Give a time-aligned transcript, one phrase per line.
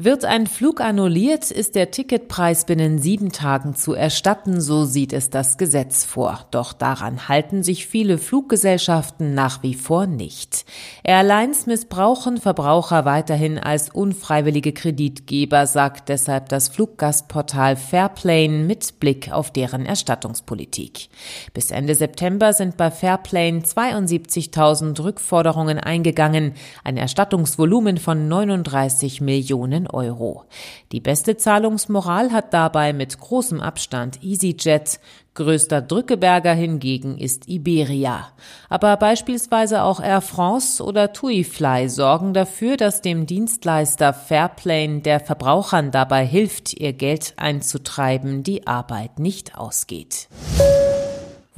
[0.00, 5.28] Wird ein Flug annulliert, ist der Ticketpreis binnen sieben Tagen zu erstatten, so sieht es
[5.28, 6.46] das Gesetz vor.
[6.52, 10.66] Doch daran halten sich viele Fluggesellschaften nach wie vor nicht.
[11.02, 19.50] Airlines missbrauchen Verbraucher weiterhin als unfreiwillige Kreditgeber, sagt deshalb das Fluggastportal Fairplane mit Blick auf
[19.50, 21.08] deren Erstattungspolitik.
[21.54, 30.44] Bis Ende September sind bei Fairplane 72.000 Rückforderungen eingegangen, ein Erstattungsvolumen von 39 Millionen Euro.
[30.92, 35.00] Die beste Zahlungsmoral hat dabei mit großem Abstand EasyJet,
[35.34, 38.28] größter Drückeberger hingegen ist Iberia.
[38.68, 45.90] Aber beispielsweise auch Air France oder TuiFly sorgen dafür, dass dem Dienstleister Fairplane der Verbrauchern
[45.90, 50.28] dabei hilft, ihr Geld einzutreiben, die Arbeit nicht ausgeht.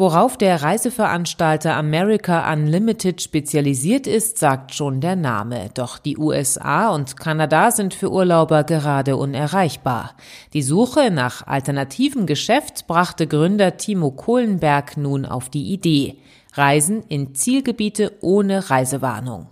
[0.00, 5.68] Worauf der Reiseveranstalter America Unlimited spezialisiert ist, sagt schon der Name.
[5.74, 10.14] Doch die USA und Kanada sind für Urlauber gerade unerreichbar.
[10.54, 16.16] Die Suche nach alternativen Geschäft brachte Gründer Timo Kohlenberg nun auf die Idee.
[16.54, 19.48] Reisen in Zielgebiete ohne Reisewarnung.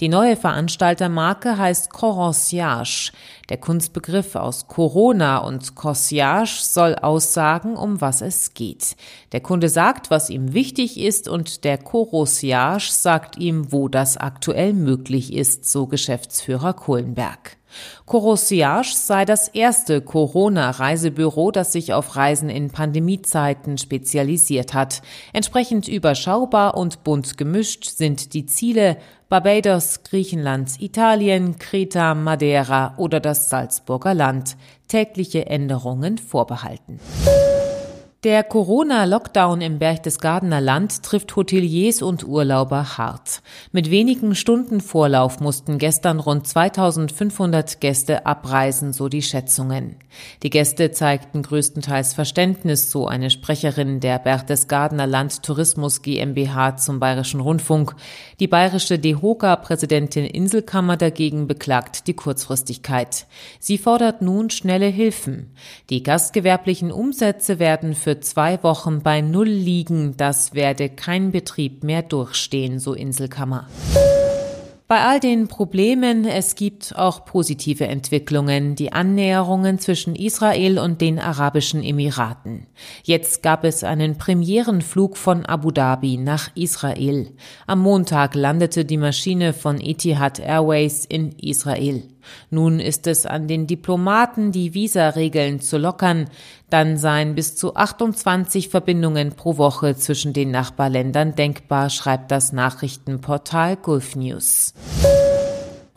[0.00, 3.12] Die neue Veranstaltermarke heißt Coronciage.
[3.48, 8.96] Der Kunstbegriff aus Corona und Corsage soll aussagen, um was es geht.
[9.32, 14.72] Der Kunde sagt, was ihm wichtig ist und der Coronciage sagt ihm, wo das aktuell
[14.72, 17.56] möglich ist, so Geschäftsführer Kohlenberg.
[18.06, 25.02] Corosiage sei das erste Corona-Reisebüro, das sich auf Reisen in Pandemiezeiten spezialisiert hat.
[25.32, 28.96] Entsprechend überschaubar und bunt gemischt sind die Ziele
[29.30, 34.56] Barbados, Griechenland, Italien, Kreta, Madeira oder das Salzburger Land.
[34.88, 36.98] Tägliche Änderungen vorbehalten.
[38.22, 43.40] Der Corona-Lockdown im Berchtesgadener Land trifft Hoteliers und Urlauber hart.
[43.72, 49.96] Mit wenigen Stunden Vorlauf mussten gestern rund 2500 Gäste abreisen, so die Schätzungen.
[50.42, 57.40] Die Gäste zeigten größtenteils Verständnis, so eine Sprecherin der Berchtesgadener Land Tourismus GmbH zum Bayerischen
[57.40, 57.96] Rundfunk.
[58.38, 63.26] Die bayerische DEHOGA-Präsidentin Inselkammer dagegen beklagt die Kurzfristigkeit.
[63.60, 65.54] Sie fordert nun schnelle Hilfen.
[65.88, 71.84] Die gastgewerblichen Umsätze werden für für zwei Wochen bei Null liegen, das werde kein Betrieb
[71.84, 73.68] mehr durchstehen, so Inselkammer.
[74.88, 81.20] Bei all den Problemen, es gibt auch positive Entwicklungen, die Annäherungen zwischen Israel und den
[81.20, 82.66] Arabischen Emiraten.
[83.04, 87.30] Jetzt gab es einen Premierenflug von Abu Dhabi nach Israel.
[87.68, 92.02] Am Montag landete die Maschine von Etihad Airways in Israel.
[92.50, 96.28] Nun ist es an den Diplomaten, die Visaregeln zu lockern.
[96.68, 103.76] Dann seien bis zu 28 Verbindungen pro Woche zwischen den Nachbarländern denkbar, schreibt das Nachrichtenportal
[103.76, 104.74] Gulf News.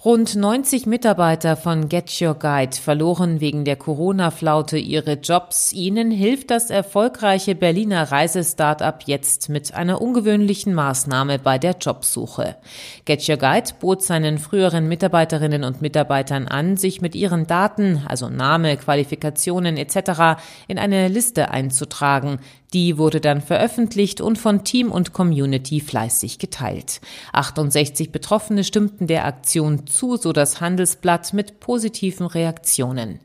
[0.06, 5.72] Rund 90 Mitarbeiter von Get Your Guide verloren wegen der Corona-Flaute ihre Jobs.
[5.72, 12.58] Ihnen hilft das erfolgreiche Berliner Reisestartup jetzt mit einer ungewöhnlichen Maßnahme bei der Jobsuche.
[13.06, 18.28] Get Your Guide bot seinen früheren Mitarbeiterinnen und Mitarbeitern an, sich mit ihren Daten, also
[18.28, 22.40] Name, Qualifikationen etc., in eine Liste einzutragen.
[22.74, 27.02] Die wurde dann veröffentlicht und von Team und Community fleißig geteilt.
[27.32, 33.20] 68 Betroffene stimmten der Aktion zu, so das Handelsblatt mit positiven Reaktionen.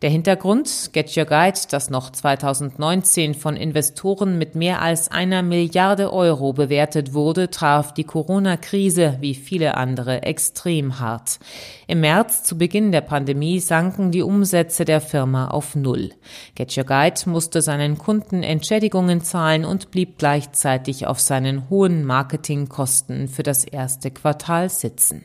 [0.00, 6.12] Der Hintergrund, Get Your Guide, das noch 2019 von Investoren mit mehr als einer Milliarde
[6.12, 11.40] Euro bewertet wurde, traf die Corona-Krise wie viele andere extrem hart.
[11.88, 16.10] Im März, zu Beginn der Pandemie, sanken die Umsätze der Firma auf Null.
[16.54, 23.26] Get Your Guide musste seinen Kunden Entschädigungen zahlen und blieb gleichzeitig auf seinen hohen Marketingkosten
[23.26, 25.24] für das erste Quartal sitzen.